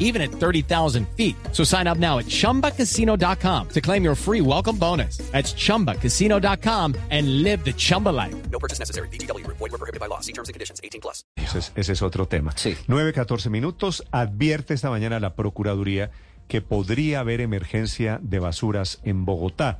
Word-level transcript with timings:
even 0.00 0.20
at 0.20 0.32
30,000 0.32 1.06
feet. 1.16 1.36
So 1.52 1.62
sign 1.62 1.86
up 1.86 1.98
now 1.98 2.18
at 2.18 2.26
chumbacasino.com 2.26 3.68
to 3.68 3.80
claim 3.80 4.02
your 4.02 4.16
free 4.16 4.40
welcome 4.40 4.76
bonus. 4.76 5.18
That's 5.30 5.54
chumbacasino.com 5.54 6.96
and 7.10 7.44
live 7.44 7.64
the 7.64 7.72
Chumba 7.72 8.08
life. 8.08 8.34
No 8.50 8.58
purchase 8.58 8.80
necessary. 8.80 9.08
BGW. 9.08 9.46
Void 9.46 9.60
were 9.60 9.78
prohibited 9.78 10.00
by 10.00 10.06
law. 10.06 10.20
See 10.20 10.32
terms 10.32 10.48
and 10.48 10.54
conditions. 10.54 10.80
18 10.82 11.00
plus. 11.00 11.24
Ese 11.36 11.58
es, 11.58 11.72
ese 11.76 11.92
es 11.92 12.02
otro 12.02 12.26
tema. 12.26 12.52
Sí. 12.56 12.76
9, 12.88 13.12
14 13.12 13.50
minutos. 13.50 14.04
Advierte 14.10 14.74
esta 14.74 14.90
mañana 14.90 15.20
la 15.20 15.34
Procuraduría 15.34 16.10
que 16.48 16.60
podría 16.60 17.20
haber 17.20 17.40
emergencia 17.40 18.18
de 18.22 18.40
basuras 18.40 18.98
en 19.04 19.24
Bogotá. 19.24 19.78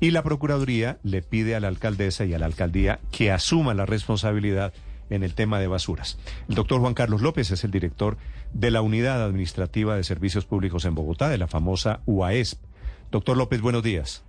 Y 0.00 0.12
la 0.12 0.22
Procuraduría 0.22 0.98
le 1.02 1.22
pide 1.22 1.54
a 1.56 1.60
la 1.60 1.68
alcaldesa 1.68 2.24
y 2.24 2.34
a 2.34 2.38
la 2.38 2.46
alcaldía 2.46 3.00
que 3.10 3.32
asuma 3.32 3.74
la 3.74 3.84
responsabilidad 3.84 4.72
en 5.10 5.22
el 5.22 5.34
tema 5.34 5.58
de 5.58 5.66
basuras. 5.66 6.18
El 6.48 6.54
doctor 6.54 6.80
Juan 6.80 6.94
Carlos 6.94 7.22
López 7.22 7.50
es 7.50 7.64
el 7.64 7.70
director 7.70 8.16
de 8.52 8.70
la 8.70 8.82
Unidad 8.82 9.22
Administrativa 9.22 9.96
de 9.96 10.04
Servicios 10.04 10.46
Públicos 10.46 10.84
en 10.84 10.94
Bogotá, 10.94 11.28
de 11.28 11.38
la 11.38 11.46
famosa 11.46 12.00
UAESP. 12.06 12.62
Doctor 13.10 13.36
López, 13.36 13.60
buenos 13.60 13.82
días. 13.82 14.24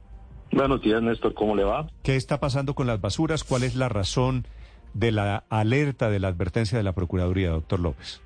Buenos 0.52 0.82
días, 0.82 1.02
Néstor. 1.02 1.34
¿Cómo 1.34 1.56
le 1.56 1.64
va? 1.64 1.88
¿Qué 2.04 2.16
está 2.16 2.40
pasando 2.40 2.76
con 2.76 2.88
las 2.88 3.02
basuras? 3.02 3.44
¿Cuál 3.44 3.64
es 3.64 3.76
la 3.76 3.90
razón 3.90 4.46
de 4.94 5.12
la 5.12 5.44
alerta, 5.50 6.10
de 6.10 6.20
la 6.20 6.30
advertencia 6.30 6.78
de 6.78 6.84
la 6.84 6.94
Procuraduría, 6.94 7.50
doctor 7.50 7.80
López? 7.80 8.22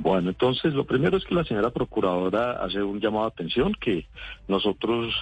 Bueno, 0.00 0.30
entonces 0.30 0.74
lo 0.74 0.84
primero 0.84 1.16
es 1.16 1.24
que 1.24 1.34
la 1.34 1.44
señora 1.44 1.70
procuradora 1.70 2.64
hace 2.64 2.82
un 2.82 3.00
llamado 3.00 3.24
de 3.26 3.32
atención 3.32 3.72
que 3.80 4.06
nosotros 4.48 5.14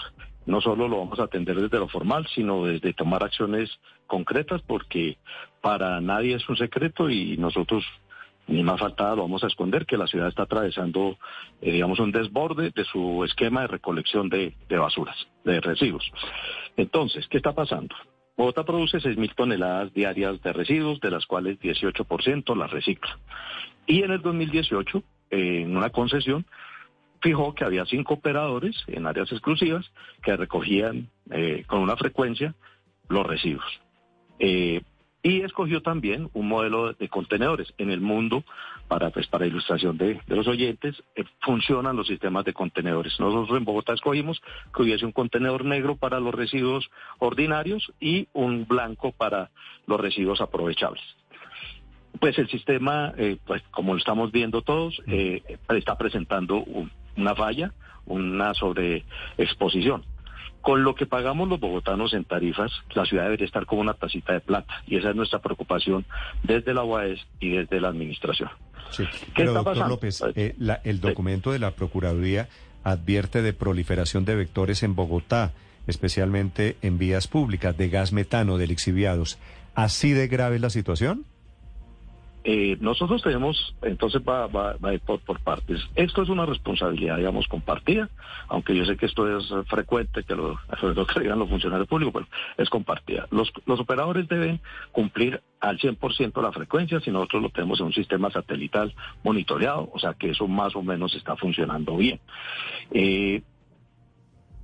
no 0.47 0.61
solo 0.61 0.89
lo 0.89 0.99
vamos 0.99 1.21
a 1.21 1.25
atender 1.25 1.61
desde 1.61 1.79
lo 1.79 1.89
formal, 1.89 2.27
sino 2.35 2.65
desde 2.65 2.93
tomar 2.93 3.23
acciones 3.23 3.71
concretas, 4.07 4.63
porque 4.63 5.19
para 5.61 6.01
nadie 6.01 6.35
es 6.37 6.49
un 6.49 6.57
secreto 6.57 7.09
y 7.11 7.37
nosotros 7.37 7.85
ni 8.49 8.63
más 8.63 8.81
faltada 8.81 9.15
lo 9.17 9.23
vamos 9.23 9.45
a 9.45 9.47
esconder, 9.47 9.87
que 9.87 9.97
la 9.97 10.07
ciudad 10.07 10.29
está 10.29 10.43
atravesando, 10.43 11.17
eh, 11.61 11.73
digamos, 11.73 12.01
un 12.01 12.11
desborde 12.11 12.71
de 12.71 12.85
su 12.85 13.25
esquema 13.25 13.63
de 13.63 13.69
recolección 13.69 14.29
de, 14.29 14.55
de 14.69 14.79
basuras, 14.79 15.17
de 15.45 15.61
residuos. 15.61 16.11
Entonces, 16.77 17.27
¿qué 17.29 17.37
está 17.37 17.53
pasando? 17.53 17.95
Bogotá 18.37 18.65
produce 18.65 18.99
6.000 18.99 19.35
toneladas 19.35 19.93
diarias 19.93 20.41
de 20.43 20.53
residuos, 20.53 21.01
de 21.01 21.11
las 21.11 21.27
cuales 21.27 21.61
18% 21.61 22.57
las 22.57 22.71
recicla. 22.71 23.19
Y 23.87 24.03
en 24.03 24.11
el 24.11 24.23
2018, 24.23 25.03
eh, 25.31 25.63
en 25.63 25.77
una 25.77 25.91
concesión, 25.91 26.47
fijó 27.23 27.55
que 27.55 27.65
había 27.65 27.87
cinco 27.87 28.15
operadores 28.15 28.77
en 28.89 29.07
áreas 29.07 29.31
exclusivas 29.33 29.91
que 30.23 30.37
recogían 30.37 31.09
eh, 31.31 31.65
con 31.67 31.81
una 31.81 31.97
frecuencia 31.97 32.55
los 33.09 33.27
residuos. 33.27 33.65
Eh, 34.39 34.83
y 35.25 35.43
escogió 35.43 35.83
también 35.83 36.29
un 36.33 36.49
modelo 36.49 36.95
de 36.95 37.09
contenedores. 37.09 37.73
En 37.79 37.93
el 37.93 38.01
mundo, 38.01 38.43
para, 38.89 39.11
pues, 39.11 39.29
para 39.29 39.47
ilustración 39.47 39.97
de, 39.97 40.19
de 40.27 40.37
los 40.37 40.49
oyentes, 40.49 41.01
eh, 41.15 41.23
funcionan 41.43 41.95
los 41.95 42.09
sistemas 42.09 42.45
de 42.45 42.53
contenedores. 42.53 43.21
Nosotros 43.21 43.57
en 43.57 43.65
Bogotá 43.65 43.93
escogimos 43.93 44.43
que 44.75 44.83
hubiese 44.83 45.07
un 45.07 45.13
contenedor 45.13 45.65
negro 45.65 45.95
para 45.97 46.19
los 46.19 46.35
residuos 46.35 46.91
ordinarios 47.21 47.93
y 48.01 48.27
un 48.33 48.67
blanco 48.67 49.13
para 49.13 49.51
los 49.87 50.01
residuos 50.01 50.41
aprovechables. 50.41 51.05
Pues 52.19 52.37
el 52.39 52.49
sistema, 52.49 53.15
eh, 53.17 53.37
pues 53.47 53.63
como 53.71 53.93
lo 53.93 53.99
estamos 53.99 54.33
viendo 54.33 54.63
todos, 54.63 55.01
eh, 55.07 55.41
está 55.69 55.97
presentando 55.97 56.57
un- 56.65 56.91
una 57.17 57.35
falla, 57.35 57.73
una 58.07 58.55
sobreexposición. 58.55 60.05
Con 60.61 60.85
lo 60.85 60.95
que 60.95 61.07
pagamos 61.07 61.49
los 61.49 61.59
bogotanos 61.59 62.15
en 62.15 62.25
tarifas, 62.25 62.71
la 62.95 63.05
ciudad 63.05 63.25
debería 63.25 63.47
estar 63.47 63.67
como 63.67 63.81
una 63.81 63.95
tacita 63.95 64.33
de 64.33 64.41
plata. 64.41 64.73
Y 64.87 64.97
esa 64.97 65.11
es 65.11 65.17
nuestra 65.17 65.41
preocupación 65.41 66.05
desde 66.45 66.73
la 66.73 66.85
UAES 66.85 67.21
y 67.41 67.51
desde 67.51 67.81
la 67.81 67.89
administración. 67.89 68.49
Sí. 68.91 69.05
¿Qué 69.05 69.33
Pero, 69.35 69.49
está 69.51 69.59
doctor 69.59 69.75
pasando? 69.75 69.95
López, 69.95 70.23
eh, 70.37 70.55
la- 70.59 70.81
el 70.85 71.01
documento 71.01 71.51
de 71.51 71.59
la 71.59 71.73
Procuraduría 71.73 72.49
advierte 72.85 73.43
de 73.43 73.53
proliferación 73.53 74.25
de 74.25 74.37
vectores 74.37 74.85
en 74.85 74.95
Bogotá, 74.95 75.53
especialmente 75.89 76.77
en 76.83 76.97
vías 76.99 77.27
públicas, 77.27 77.77
de 77.77 77.89
gas 77.89 78.13
metano, 78.13 78.57
de 78.57 78.69
lixiviados. 78.69 79.39
¿Así 79.75 80.13
de 80.13 80.29
grave 80.29 80.57
es 80.57 80.63
la 80.63 80.71
situación? 80.71 81.25
Eh, 82.45 82.77
nosotros 82.81 83.23
tenemos, 83.23 83.75
entonces 83.83 84.21
va, 84.29 84.49
va, 84.49 84.77
va 84.77 84.89
a 84.89 84.95
ir 84.95 85.01
por, 85.01 85.21
partes. 85.41 85.81
Esto 85.95 86.23
es 86.23 86.29
una 86.29 86.45
responsabilidad, 86.45 87.17
digamos, 87.17 87.47
compartida, 87.47 88.09
aunque 88.49 88.75
yo 88.77 88.85
sé 88.85 88.97
que 88.97 89.07
esto 89.07 89.39
es 89.39 89.53
frecuente, 89.69 90.25
que 90.25 90.35
lo, 90.35 90.59
sobre 90.81 90.95
todo 90.95 91.07
digan 91.21 91.39
los 91.39 91.49
funcionarios 91.49 91.89
públicos, 91.89 92.13
pero 92.13 92.27
es 92.57 92.69
compartida. 92.69 93.29
Los, 93.31 93.53
operadores 93.67 94.29
deben 94.29 94.61
cumplir 94.91 95.41
al 95.61 95.79
100% 95.79 96.43
la 96.43 96.51
frecuencia, 96.51 97.01
si 97.01 97.13
nosotros 97.13 97.43
lo 97.43 97.51
tenemos 97.51 97.79
en 97.79 97.87
un 97.87 97.93
sistema 97.93 98.31
satelital 98.31 98.93
monitoreado, 99.23 99.89
o 99.93 99.99
sea 100.01 100.15
que 100.15 100.31
eso 100.31 100.49
más 100.49 100.75
o 100.75 100.83
menos 100.83 101.15
está 101.15 101.37
funcionando 101.37 101.97
bien. 101.97 102.19
Eh, 102.91 103.43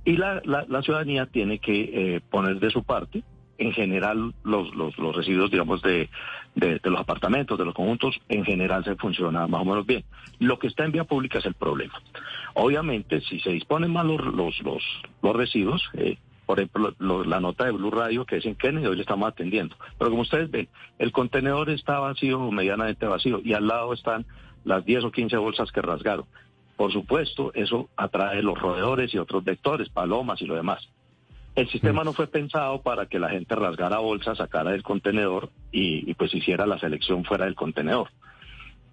y 0.03 0.17
la 0.17 0.81
ciudadanía 0.83 1.27
tiene 1.27 1.59
que 1.59 2.15
eh, 2.15 2.21
poner 2.29 2.59
de 2.59 2.71
su 2.71 2.83
parte. 2.83 3.23
En 3.59 3.71
general, 3.73 4.33
los, 4.43 4.73
los, 4.73 4.97
los 4.97 5.15
residuos, 5.15 5.51
digamos, 5.51 5.81
de, 5.83 6.09
de, 6.55 6.79
los 6.85 6.99
apartamentos, 6.99 7.57
de 7.59 7.65
los 7.65 7.73
conjuntos, 7.75 8.19
en 8.29 8.43
general 8.45 8.83
se 8.85 8.95
funciona 8.95 9.45
más 9.47 9.61
o 9.61 9.65
menos 9.65 9.85
bien. 9.85 10.03
Lo 10.39 10.57
que 10.57 10.67
está 10.67 10.85
en 10.85 10.93
vía 10.93 11.03
pública 11.03 11.37
es 11.39 11.45
el 11.45 11.53
problema. 11.53 12.01
Obviamente, 12.55 13.21
si 13.21 13.39
se 13.41 13.51
disponen 13.51 13.91
mal 13.91 14.07
los, 14.07 14.21
los, 14.33 14.59
los, 14.61 14.83
los 15.21 15.35
residuos, 15.35 15.83
eh, 15.93 16.17
por 16.45 16.59
ejemplo, 16.59 16.93
lo- 16.99 17.23
la 17.25 17.39
nota 17.39 17.65
de 17.65 17.71
Blue 17.71 17.91
Radio 17.91 18.25
que 18.25 18.37
es 18.37 18.45
en 18.45 18.55
Kennedy, 18.55 18.87
hoy 18.87 18.95
le 18.95 19.01
estamos 19.01 19.27
atendiendo. 19.29 19.75
Pero 19.97 20.09
como 20.09 20.23
ustedes 20.23 20.49
ven, 20.49 20.67
el 20.97 21.11
contenedor 21.11 21.69
está 21.69 21.99
vacío 21.99 22.49
medianamente 22.51 23.05
vacío 23.05 23.39
y 23.43 23.53
al 23.53 23.67
lado 23.67 23.93
están 23.93 24.25
las 24.63 24.83
10 24.85 25.03
o 25.03 25.11
15 25.11 25.37
bolsas 25.37 25.71
que 25.71 25.81
rasgaron. 25.81 26.25
Por 26.75 26.91
supuesto, 26.93 27.51
eso 27.53 27.89
atrae 27.97 28.41
los 28.41 28.57
roedores 28.57 29.13
y 29.13 29.17
otros 29.17 29.43
vectores, 29.43 29.89
palomas 29.89 30.41
y 30.41 30.45
lo 30.45 30.55
demás. 30.55 30.87
El 31.59 31.69
sistema 31.69 32.05
no 32.05 32.13
fue 32.13 32.27
pensado 32.27 32.81
para 32.81 33.07
que 33.07 33.19
la 33.19 33.29
gente 33.29 33.53
rasgara 33.53 33.99
bolsas, 33.99 34.37
sacara 34.37 34.71
del 34.71 34.81
contenedor 34.81 35.49
y, 35.73 36.09
y 36.09 36.13
pues 36.13 36.33
hiciera 36.33 36.65
la 36.65 36.79
selección 36.79 37.25
fuera 37.25 37.43
del 37.45 37.55
contenedor. 37.55 38.07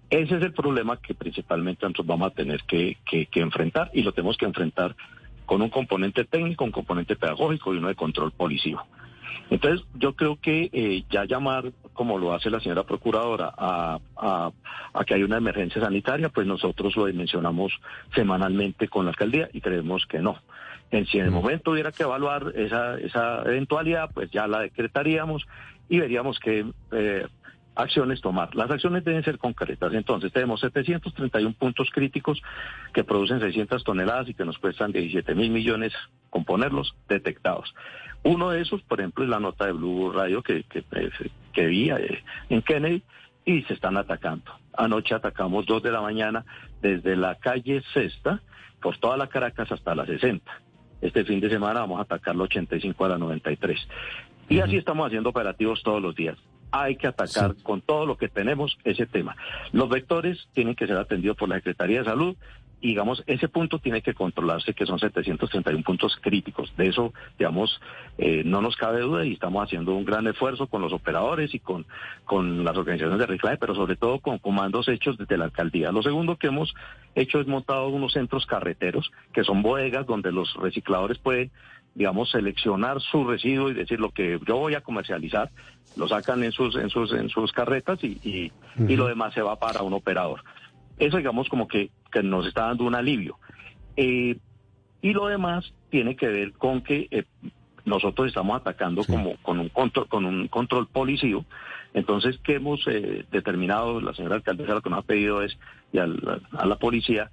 Ese 0.09 0.35
es 0.35 0.43
el 0.43 0.51
problema 0.53 0.97
que 0.97 1.13
principalmente 1.13 1.85
nosotros 1.85 2.07
vamos 2.07 2.27
a 2.31 2.35
tener 2.35 2.63
que, 2.63 2.97
que- 3.09 3.27
que 3.27 3.39
enfrentar 3.39 3.89
y 3.93 4.01
lo 4.03 4.11
tenemos 4.11 4.35
que 4.35 4.45
enfrentar 4.45 4.95
con 5.45 5.61
un 5.61 5.69
componente 5.69 6.25
técnico, 6.25 6.65
un 6.65 6.71
componente 6.71 7.15
pedagógico 7.15 7.73
y 7.73 7.77
uno 7.77 7.87
de 7.87 7.95
control 7.95 8.31
policivo. 8.33 8.83
Entonces, 9.49 9.85
yo 9.95 10.13
creo 10.13 10.35
que 10.35 10.69
eh, 10.73 11.03
ya 11.09 11.23
llamar, 11.23 11.71
como 11.93 12.17
lo 12.17 12.33
hace 12.33 12.49
la 12.49 12.59
señora 12.59 12.83
procuradora, 12.83 13.53
a, 13.57 13.97
a- 14.17 14.51
a 14.93 15.05
que 15.05 15.13
hay 15.13 15.23
una 15.23 15.37
emergencia 15.37 15.81
sanitaria, 15.81 16.27
pues 16.27 16.45
nosotros 16.45 16.97
lo 16.97 17.05
dimensionamos 17.05 17.71
semanalmente 18.13 18.89
con 18.89 19.05
la 19.05 19.11
alcaldía 19.11 19.47
y 19.53 19.61
creemos 19.61 20.05
que 20.05 20.19
no. 20.19 20.37
En, 20.91 21.05
si 21.05 21.19
en 21.19 21.25
el 21.25 21.31
momento 21.31 21.71
hubiera 21.71 21.91
que 21.91 22.03
evaluar 22.03 22.53
esa, 22.55 22.97
esa 22.97 23.41
eventualidad, 23.43 24.09
pues 24.13 24.31
ya 24.31 24.47
la 24.47 24.61
decretaríamos 24.61 25.45
y 25.89 25.99
veríamos 25.99 26.39
qué 26.39 26.65
eh, 26.91 27.27
acciones 27.75 28.21
tomar. 28.21 28.55
Las 28.55 28.71
acciones 28.71 29.03
deben 29.03 29.23
ser 29.23 29.37
concretas. 29.37 29.93
Entonces, 29.93 30.31
tenemos 30.33 30.59
731 30.61 31.53
puntos 31.53 31.89
críticos 31.91 32.41
que 32.93 33.03
producen 33.03 33.39
600 33.39 33.83
toneladas 33.83 34.29
y 34.29 34.33
que 34.33 34.45
nos 34.45 34.57
cuestan 34.57 34.91
17 34.91 35.35
mil 35.35 35.51
millones 35.51 35.93
componerlos 36.29 36.95
detectados. 37.07 37.73
Uno 38.23 38.49
de 38.49 38.61
esos, 38.61 38.81
por 38.81 38.99
ejemplo, 38.99 39.23
es 39.23 39.29
la 39.29 39.39
nota 39.39 39.65
de 39.65 39.73
Blue 39.73 40.11
Radio 40.11 40.41
que, 40.41 40.63
que, 40.63 40.83
que 41.53 41.65
vi 41.67 41.89
eh, 41.91 42.23
en 42.49 42.61
Kennedy 42.61 43.03
y 43.45 43.61
se 43.63 43.73
están 43.73 43.97
atacando. 43.97 44.51
Anoche 44.73 45.15
atacamos 45.15 45.65
dos 45.65 45.81
de 45.81 45.91
la 45.91 46.01
mañana 46.01 46.45
desde 46.81 47.15
la 47.15 47.35
calle 47.35 47.81
Sexta 47.93 48.41
por 48.81 48.97
toda 48.97 49.17
la 49.17 49.27
Caracas 49.27 49.71
hasta 49.71 49.95
la 49.95 50.05
60. 50.05 50.51
Este 51.01 51.23
fin 51.25 51.39
de 51.39 51.49
semana 51.49 51.81
vamos 51.81 51.99
a 51.99 52.03
atacar 52.03 52.35
la 52.35 52.43
85 52.43 53.05
a 53.05 53.09
la 53.09 53.17
93. 53.17 53.79
Y 54.49 54.59
así 54.59 54.77
estamos 54.77 55.07
haciendo 55.07 55.29
operativos 55.29 55.83
todos 55.83 56.01
los 56.01 56.15
días. 56.15 56.37
Hay 56.71 56.95
que 56.95 57.07
atacar 57.07 57.53
Sí. 57.55 57.63
con 57.63 57.81
todo 57.81 58.05
lo 58.05 58.17
que 58.17 58.27
tenemos 58.29 58.77
ese 58.83 59.05
tema. 59.05 59.35
Los 59.71 59.89
vectores 59.89 60.47
tienen 60.53 60.75
que 60.75 60.87
ser 60.87 60.97
atendidos 60.97 61.37
por 61.37 61.49
la 61.49 61.55
Secretaría 61.55 61.99
de 61.99 62.05
Salud 62.05 62.35
y, 62.79 62.89
digamos, 62.89 63.23
ese 63.25 63.47
punto 63.47 63.79
tiene 63.79 64.01
que 64.01 64.13
controlarse, 64.13 64.73
que 64.73 64.85
son 64.85 64.99
731 64.99 65.83
puntos 65.83 66.15
críticos. 66.21 66.71
De 66.77 66.87
eso, 66.87 67.11
digamos, 67.39 67.81
eh, 68.19 68.43
no 68.45 68.61
nos 68.61 68.75
cabe 68.75 69.01
duda 69.01 69.25
y 69.25 69.33
estamos 69.33 69.63
haciendo 69.63 69.95
un 69.95 70.05
gran 70.05 70.27
esfuerzo 70.27 70.67
con 70.67 70.81
los 70.83 70.93
operadores 70.93 71.55
y 71.55 71.59
con, 71.59 71.87
con 72.25 72.63
las 72.63 72.77
organizaciones 72.77 73.19
de 73.19 73.25
reciclaje, 73.25 73.57
pero 73.57 73.73
sobre 73.73 73.95
todo 73.95 74.19
con 74.19 74.37
comandos 74.37 74.87
hechos 74.89 75.17
desde 75.17 75.37
la 75.37 75.45
alcaldía. 75.45 75.91
Lo 75.91 76.03
segundo 76.03 76.37
que 76.37 76.47
hemos 76.47 76.75
hecho 77.15 77.39
es 77.39 77.47
montado 77.47 77.87
unos 77.87 78.13
centros 78.13 78.45
carreteros, 78.45 79.11
que 79.33 79.43
son 79.43 79.63
bodegas 79.63 80.05
donde 80.05 80.31
los 80.31 80.53
recicladores 80.55 81.17
pueden 81.17 81.51
digamos, 81.95 82.29
seleccionar 82.29 83.01
su 83.01 83.25
residuo 83.25 83.71
y 83.71 83.73
decir 83.73 83.99
lo 83.99 84.11
que 84.11 84.39
yo 84.45 84.57
voy 84.57 84.75
a 84.75 84.81
comercializar, 84.81 85.49
lo 85.95 86.07
sacan 86.07 86.43
en 86.43 86.51
sus, 86.51 86.75
en 86.75 86.91
sus, 86.91 87.11
en 87.11 87.27
sus 87.29 87.51
carretas 87.51 88.03
y, 88.03 88.19
y, 88.23 88.51
y 88.87 88.95
lo 88.95 89.07
demás 89.07 89.33
se 89.33 89.41
va 89.41 89.55
para 89.55 89.81
un 89.81 89.93
operador. 89.93 90.43
Eso, 90.99 91.17
digamos, 91.17 91.47
como 91.49 91.67
que, 91.67 91.91
que 92.09 92.23
nos 92.23 92.47
está 92.47 92.67
dando 92.67 92.85
un 92.85 92.95
alivio. 92.95 93.37
Eh, 93.95 94.37
y 95.01 95.13
lo 95.13 95.27
demás 95.27 95.73
tiene 95.89 96.15
que 96.15 96.27
ver 96.27 96.53
con 96.53 96.81
que 96.81 97.07
eh, 97.11 97.23
nosotros 97.85 98.27
estamos 98.27 98.59
atacando 98.59 99.03
como 99.03 99.37
con 99.37 99.59
un 99.59 99.69
control, 99.69 100.07
con 100.07 100.25
un 100.25 100.47
control 100.47 100.87
policío. 100.87 101.45
Entonces, 101.93 102.39
¿qué 102.43 102.55
hemos 102.55 102.85
eh, 102.87 103.25
determinado? 103.31 104.01
La 104.01 104.13
señora 104.13 104.35
alcaldesa 104.35 104.73
lo 104.73 104.81
que 104.81 104.89
nos 104.89 104.99
ha 104.99 105.07
pedido 105.07 105.41
es 105.41 105.57
y 105.93 105.99
a 105.99 106.05
la 106.05 106.75
policía 106.77 107.31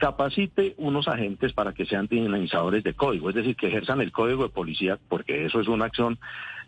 capacite 0.00 0.74
unos 0.78 1.08
agentes 1.08 1.52
para 1.52 1.74
que 1.74 1.84
sean 1.84 2.06
dinamizadores 2.06 2.82
de 2.82 2.94
código, 2.94 3.28
es 3.28 3.34
decir, 3.34 3.54
que 3.54 3.68
ejerzan 3.68 4.00
el 4.00 4.12
código 4.12 4.44
de 4.44 4.48
policía, 4.48 4.98
porque 5.08 5.44
eso 5.44 5.60
es 5.60 5.68
una 5.68 5.84
acción 5.84 6.18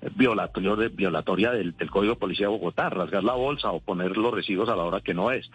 eh, 0.02 0.11
violatoria, 0.14 0.88
violatoria 0.88 1.50
del, 1.50 1.75
del 1.76 1.90
código 1.90 2.14
de 2.14 2.20
policía 2.20 2.46
de 2.46 2.52
Bogotá, 2.52 2.90
rasgar 2.90 3.25
la 3.25 3.32
bolsa 3.32 3.70
o 3.70 3.81
poner 3.81 4.17
los 4.19 4.35
residuos 4.35 4.69
a 4.69 4.76
la 4.76 4.85
hora 4.85 5.00
que 5.00 5.14
no 5.14 5.31
es, 5.31 5.50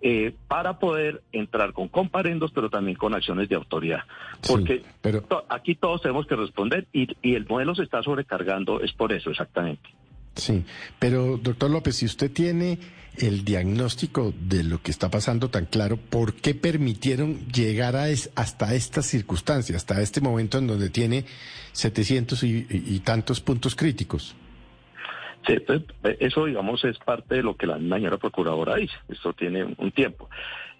eh, 0.00 0.34
para 0.46 0.78
poder 0.78 1.22
entrar 1.32 1.72
con 1.72 1.88
comparendos, 1.88 2.52
pero 2.54 2.70
también 2.70 2.96
con 2.96 3.14
acciones 3.14 3.48
de 3.48 3.56
autoridad. 3.56 4.00
Sí, 4.42 4.52
Porque 4.52 4.82
pero- 5.00 5.22
to- 5.22 5.44
aquí 5.48 5.74
todos 5.74 6.02
tenemos 6.02 6.26
que 6.26 6.36
responder 6.36 6.86
y, 6.92 7.08
y 7.22 7.34
el 7.34 7.46
modelo 7.46 7.74
se 7.74 7.82
está 7.82 8.02
sobrecargando, 8.02 8.80
es 8.80 8.92
por 8.92 9.12
eso 9.12 9.30
exactamente. 9.30 9.88
Sí, 10.36 10.64
pero 11.00 11.36
doctor 11.36 11.68
López, 11.70 11.96
si 11.96 12.06
usted 12.06 12.30
tiene 12.30 12.78
el 13.16 13.44
diagnóstico 13.44 14.32
de 14.40 14.62
lo 14.62 14.80
que 14.80 14.92
está 14.92 15.10
pasando 15.10 15.48
tan 15.50 15.66
claro, 15.66 15.96
¿por 15.96 16.34
qué 16.34 16.54
permitieron 16.54 17.48
llegar 17.48 17.96
a 17.96 18.08
es- 18.08 18.30
hasta 18.36 18.74
estas 18.74 19.06
circunstancias, 19.06 19.76
hasta 19.78 20.00
este 20.00 20.20
momento 20.20 20.58
en 20.58 20.68
donde 20.68 20.90
tiene 20.90 21.24
700 21.72 22.44
y, 22.44 22.66
y- 22.70 22.84
y 22.94 23.00
tantos 23.00 23.40
puntos 23.40 23.74
críticos? 23.74 24.36
Eso, 26.20 26.44
digamos, 26.44 26.84
es 26.84 26.98
parte 26.98 27.36
de 27.36 27.42
lo 27.42 27.56
que 27.56 27.66
la 27.66 27.78
señora 27.78 28.18
procuradora 28.18 28.76
dice. 28.76 28.94
Esto 29.08 29.32
tiene 29.32 29.64
un 29.64 29.92
tiempo. 29.92 30.28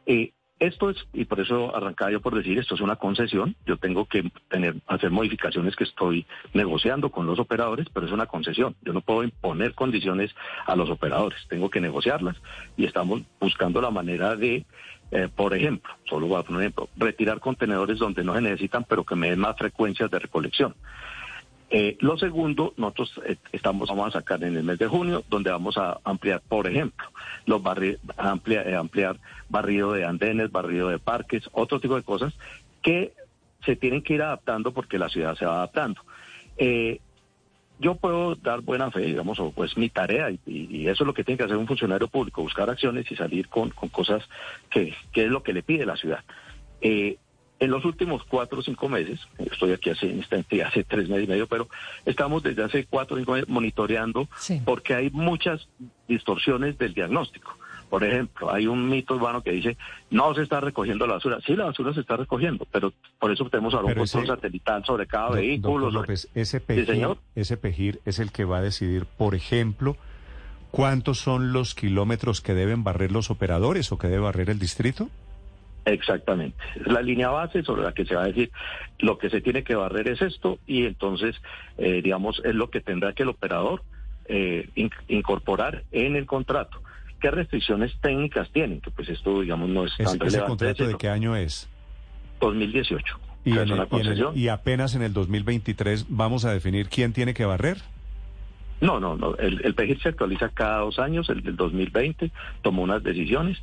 Eh, 0.07 0.33
esto 0.59 0.91
es, 0.91 0.97
y 1.13 1.25
por 1.25 1.39
eso 1.39 1.75
arrancaba 1.75 2.11
yo 2.11 2.21
por 2.21 2.35
decir, 2.35 2.59
esto 2.59 2.75
es 2.75 2.81
una 2.81 2.97
concesión. 2.97 3.55
Yo 3.65 3.77
tengo 3.77 4.07
que 4.07 4.31
tener, 4.49 4.75
hacer 4.89 5.11
modificaciones 5.11 5.77
que 5.77 5.85
estoy 5.85 6.27
negociando 6.53 7.11
con 7.11 7.27
los 7.27 7.39
operadores, 7.39 7.87
pero 7.93 8.07
es 8.07 8.13
una 8.13 8.27
concesión. 8.27 8.75
Yo 8.83 8.93
no 8.93 9.01
puedo 9.01 9.23
imponer 9.23 9.75
condiciones 9.75 10.35
a 10.67 10.75
los 10.75 10.91
operadores. 10.91 11.39
Tengo 11.49 11.71
que 11.71 11.81
negociarlas 11.81 12.37
y 12.77 12.87
estamos 12.87 13.23
buscando 13.41 13.81
la 13.81 13.91
manera 13.91 14.35
de, 14.35 14.67
eh, 15.13 15.29
por 15.35 15.55
ejemplo, 15.55 15.95
solo 16.09 16.27
voy 16.27 16.41
a 16.41 16.43
poner 16.43 16.57
un 16.57 16.63
ejemplo, 16.63 16.89
retirar 16.97 17.39
contenedores 17.39 17.99
donde 17.99 18.25
no 18.25 18.35
se 18.35 18.41
necesitan, 18.41 18.85
pero 18.85 19.05
que 19.05 19.15
me 19.15 19.31
den 19.31 19.39
más 19.39 19.57
frecuencias 19.57 20.11
de 20.11 20.19
recolección. 20.19 20.75
Eh, 21.71 21.99
lo 22.01 22.17
segundo, 22.17 22.73
nosotros 22.79 23.21
eh, 23.27 23.37
estamos 23.53 23.89
vamos 23.91 24.09
a 24.09 24.19
sacar 24.21 24.43
en 24.43 24.57
el 24.57 24.63
mes 24.65 24.79
de 24.79 24.87
junio, 24.87 25.23
donde 25.29 25.51
vamos 25.51 25.77
a 25.77 25.99
ampliar, 26.03 26.41
por 26.49 26.67
ejemplo, 26.67 27.07
los 27.45 27.63
barri 27.63 27.99
amplia- 28.17 28.63
eh, 28.67 28.75
ampliar 28.75 29.19
barrido 29.51 29.93
de 29.93 30.05
andenes, 30.07 30.51
barrido 30.51 30.89
de 30.89 30.99
parques, 30.99 31.49
otro 31.53 31.79
tipo 31.79 31.95
de 31.97 32.03
cosas 32.03 32.33
que 32.83 33.13
se 33.67 33.77
tienen 33.77 34.03
que 34.03 34.15
ir 34.15 34.23
adaptando 34.23 34.73
porque 34.73 34.99
la 34.99 35.11
ciudad 35.11 35.35
se 35.37 35.45
va 35.45 35.57
adaptando. 35.57 36.01
Eh, 36.57 37.01
yo 37.81 37.97
puedo 37.97 38.35
dar 38.35 38.61
buena 38.63 38.91
fe, 38.91 39.01
digamos, 39.01 39.39
o 39.39 39.51
pues 39.53 39.77
mi 39.77 39.89
tarea, 39.91 40.31
y, 40.31 40.41
y 40.47 40.89
eso 40.89 41.05
es 41.05 41.07
lo 41.07 41.13
que 41.15 41.23
tiene 41.23 41.37
que 41.39 41.45
hacer 41.45 41.57
un 41.59 41.67
funcionario 41.67 42.09
público, 42.09 42.43
buscar 42.43 42.71
acciones 42.71 43.09
y 43.13 43.15
salir 43.15 43.49
con, 43.49 43.71
con 43.71 43.89
cosas 43.91 44.27
que, 44.71 44.95
que 45.13 45.25
es 45.25 45.31
lo 45.31 45.43
que 45.43 45.53
le 45.53 45.63
pide 45.63 45.85
la 45.87 45.97
ciudad. 45.97 46.25
En 47.61 47.71
los 47.71 47.85
últimos 47.85 48.23
cuatro 48.25 48.61
o 48.61 48.63
cinco 48.63 48.89
meses, 48.89 49.21
estoy 49.39 49.73
aquí 49.73 49.91
hace, 49.91 50.11
en 50.11 50.21
esta 50.21 50.37
entidad 50.37 50.69
hace 50.69 50.85
tres 50.85 51.09
meses 51.09 51.25
y 51.25 51.29
medio, 51.29 51.47
pero 51.49 51.69
estamos 52.07 52.43
desde 52.43 52.63
hace 52.63 52.85
cuatro 52.87 53.17
o 53.17 53.19
cinco 53.19 53.33
meses 53.33 53.49
monitoreando 53.49 54.29
Sí. 54.39 54.61
porque 54.65 54.95
hay 54.95 55.11
muchas 55.11 55.69
distorsiones 56.07 56.79
del 56.79 56.95
diagnóstico. 56.95 57.57
Por 57.91 58.05
ejemplo, 58.05 58.53
hay 58.53 58.67
un 58.67 58.87
mito 58.89 59.15
urbano 59.15 59.43
que 59.43 59.51
dice, 59.51 59.79
no 60.11 60.35
se 60.35 60.43
está 60.43 60.61
recogiendo 60.61 61.07
la 61.07 61.15
basura. 61.15 61.39
Sí, 61.47 61.57
la 61.57 61.65
basura 61.65 61.95
se 61.95 62.01
está 62.01 62.17
recogiendo, 62.19 62.67
pero 62.71 62.93
por 63.19 63.33
eso 63.33 63.49
tenemos 63.49 63.73
ahora 63.73 63.87
un 63.87 63.95
control 63.95 64.25
ese- 64.25 64.33
satelital 64.35 64.85
sobre 64.85 65.07
cada 65.07 65.31
vehículo. 65.31 65.91
López, 65.91 66.29
ese 66.35 66.59
Sí, 66.59 66.65
PEGIR, 66.67 66.87
señor. 66.87 67.19
ese 67.35 67.57
PEGIR 67.57 68.01
es 68.05 68.19
el 68.19 68.31
que 68.31 68.45
va 68.45 68.59
a 68.59 68.63
decidir, 68.63 69.07
por 69.07 69.35
ejemplo, 69.35 69.97
cuántos 70.71 71.19
son 71.19 71.55
los 71.55 71.75
kilómetros 71.75 72.43
que 72.43 72.53
deben 72.53 72.85
barrer 72.85 73.11
los 73.11 73.31
operadores 73.31 73.91
o 73.91 73.97
que 73.99 74.09
debe 74.09 74.21
barrer 74.23 74.51
el 74.51 74.59
distrito. 74.59 75.09
Exactamente. 75.93 76.57
Es 76.77 76.87
la 76.93 77.01
línea 77.03 77.29
base 77.31 77.63
sobre 77.63 77.83
la 77.83 77.93
que 77.93 78.05
se 78.05 78.15
va 78.15 78.25
a 78.25 78.27
decir 78.27 78.51
lo 78.99 79.17
que 79.19 79.31
se 79.31 79.41
tiene 79.41 79.63
que 79.65 79.75
barrer 79.75 80.09
es 80.09 80.21
esto 80.23 80.59
y 80.67 80.85
entonces, 80.85 81.37
eh, 81.79 82.03
digamos, 82.03 82.41
es 82.45 82.55
lo 82.55 82.69
que 82.71 82.81
tendrá 82.81 83.13
que 83.13 83.23
el 83.23 83.31
operador 83.31 83.83
eh, 84.27 84.69
in- 84.75 84.91
incorporar 85.09 85.85
en 85.93 86.15
el 86.17 86.27
contrato. 86.27 86.83
¿Qué 87.21 87.31
restricciones 87.31 87.93
técnicas 88.01 88.51
tienen? 88.53 88.81
Que 88.81 88.91
pues 88.91 89.09
esto, 89.09 89.41
digamos, 89.41 89.69
no 89.71 89.85
es 89.87 89.93
Ese, 89.95 90.05
tan 90.05 90.15
ese 90.17 90.25
relevante. 90.25 90.49
contrato 90.49 90.87
de 90.87 90.95
qué 90.97 91.09
año 91.09 91.35
es? 91.35 91.69
2018. 92.41 93.19
Y, 93.45 93.53
en 93.53 93.59
el- 93.71 93.89
y 93.91 93.97
en 94.01 94.07
el- 94.07 94.37
y 94.37 94.49
apenas 94.49 94.95
en 94.95 95.03
el 95.03 95.13
2023 95.13 96.07
vamos 96.09 96.45
a 96.45 96.53
definir 96.53 96.89
quién 96.89 97.13
tiene 97.13 97.35
que 97.35 97.45
barrer. 97.45 97.79
No, 98.81 99.01
no, 99.01 99.17
no. 99.17 99.35
El, 99.37 99.61
el 99.65 99.75
PGIR 99.75 100.01
se 100.03 100.09
actualiza 100.11 100.51
cada 100.51 100.81
dos 100.81 100.99
años. 101.01 101.29
El 101.31 101.43
del 101.43 101.57
2020 101.57 102.31
tomó 102.63 102.83
unas 102.83 103.03
decisiones. 103.03 103.59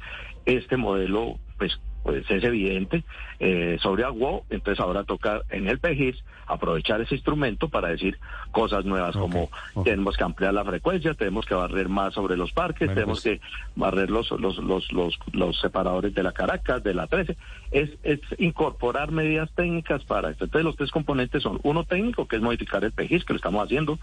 Este 0.45 0.75
modelo, 0.75 1.39
pues, 1.57 1.79
pues 2.05 2.29
es 2.29 2.43
evidente, 2.43 3.03
eh, 3.39 3.79
sobre 3.81 4.03
agua. 4.03 4.41
Entonces 4.51 4.79
ahora 4.79 5.03
toca 5.03 5.41
en 5.49 5.67
el 5.67 5.79
PGIR 5.79 6.15
aprovechar 6.45 7.01
ese 7.01 7.15
instrumento 7.15 7.67
para 7.67 7.87
decir 7.87 8.19
cosas 8.51 8.85
nuevas 8.85 9.15
como 9.17 9.49
tenemos 9.83 10.15
que 10.15 10.23
ampliar 10.23 10.53
la 10.53 10.63
frecuencia, 10.63 11.15
tenemos 11.15 11.47
que 11.47 11.55
barrer 11.55 11.89
más 11.89 12.13
sobre 12.13 12.37
los 12.37 12.51
parques, 12.51 12.87
Bueno, 12.89 12.93
tenemos 12.93 13.23
pues- 13.23 13.39
que 13.39 13.45
barrer 13.75 14.11
los, 14.11 14.29
los, 14.39 14.57
los, 14.59 14.91
los, 14.91 15.17
los 15.31 15.59
separadores 15.59 16.13
de 16.13 16.21
la 16.21 16.31
Caracas, 16.31 16.83
de 16.83 16.93
la 16.93 17.07
13. 17.07 17.35
Es, 17.71 17.89
es 18.03 18.19
incorporar 18.37 19.11
medidas 19.11 19.51
técnicas 19.55 20.03
para 20.03 20.29
esto. 20.29 20.45
Entonces 20.45 20.65
los 20.65 20.75
tres 20.75 20.91
componentes 20.91 21.41
son 21.41 21.59
uno 21.63 21.85
técnico, 21.85 22.27
que 22.27 22.35
es 22.35 22.41
modificar 22.43 22.83
el 22.83 22.91
PGIS, 22.91 23.25
que 23.25 23.33
lo 23.33 23.37
estamos 23.37 23.65
haciendo, 23.65 23.97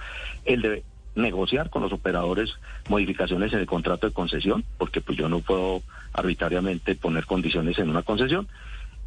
el 0.44 0.60
de 0.62 0.82
negociar 1.14 1.70
con 1.70 1.82
los 1.82 1.92
operadores 1.92 2.50
modificaciones 2.88 3.52
en 3.52 3.60
el 3.60 3.66
contrato 3.66 4.06
de 4.06 4.14
concesión, 4.14 4.64
porque 4.78 5.00
pues 5.00 5.18
yo 5.18 5.28
no 5.28 5.40
puedo 5.40 5.82
arbitrariamente 6.12 6.94
poner 6.94 7.26
condiciones 7.26 7.78
en 7.78 7.90
una 7.90 8.02
concesión. 8.02 8.48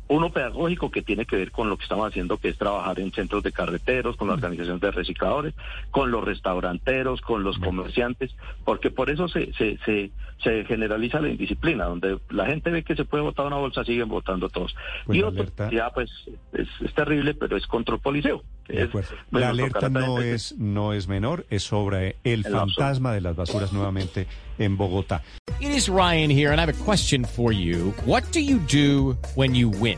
Uno 0.08 0.30
pedagógico 0.30 0.92
que 0.92 1.02
tiene 1.02 1.26
que 1.26 1.36
ver 1.36 1.50
con 1.50 1.68
lo 1.68 1.78
que 1.78 1.84
estamos 1.84 2.08
haciendo, 2.08 2.38
que 2.38 2.50
es 2.50 2.58
trabajar 2.60 3.00
en 3.00 3.12
centros 3.12 3.42
de 3.42 3.52
carreteros, 3.52 4.16
con 4.18 4.28
la 4.28 4.36
organización 4.36 4.80
de 4.80 4.92
recicladores, 4.92 5.56
con 5.90 6.12
los 6.12 6.24
restauranteros, 6.24 7.22
con 7.22 7.44
los 7.44 7.58
comerciantes, 7.58 8.36
porque 8.64 8.92
por 8.92 9.10
eso 9.10 9.28
se, 9.28 9.52
se, 9.54 9.80
se, 9.80 10.12
se 10.44 10.64
generaliza 10.66 11.20
la 11.20 11.30
indisciplina, 11.30 11.86
donde 11.86 12.20
la 12.30 12.46
gente 12.46 12.70
ve 12.70 12.84
que 12.84 12.96
se 12.96 13.06
puede 13.06 13.24
votar 13.24 13.48
una 13.48 13.56
bolsa, 13.56 13.84
siguen 13.84 14.08
votando 14.08 14.48
todos. 14.50 14.76
Pues 15.08 15.18
y 15.18 15.24
otro, 15.24 15.44
ya 15.72 15.90
pues 15.90 16.12
es, 16.54 16.68
es 16.82 16.94
terrible, 16.94 17.34
pero 17.34 17.58
es 17.58 17.66
control 17.66 18.00
policeo. 18.00 18.44
Es- 18.68 18.88
acuerdo. 18.90 19.10
La 19.32 19.50
alerta 19.50 19.90
no 19.90 20.20
es, 20.22 20.56
no 20.58 20.94
es 20.94 21.08
menor, 21.08 21.46
es 21.50 21.64
sobre 21.64 22.18
el 22.24 22.46
El 22.46 22.52
fantasma 22.52 23.14
de 23.14 23.22
las 23.22 23.36
basuras 23.36 23.72
nuevamente 23.74 24.28
en 24.58 24.78
Bogotá. 24.78 25.22
It 25.60 25.70
is 25.70 25.88
Ryan 25.88 26.30
here, 26.30 26.52
and 26.52 26.60
I 26.60 26.64
have 26.64 26.70
a 26.70 26.84
question 26.86 27.24
for 27.26 27.52
you. 27.54 27.94
What 28.06 28.24
do 28.34 28.40
you 28.40 28.60
do 28.72 29.18
when 29.36 29.54
you 29.56 29.70
win? 29.70 29.98